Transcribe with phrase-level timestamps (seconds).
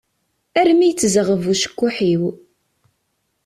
[0.59, 2.23] Armi yettzeɣɣeb ucekkuḥ-iw.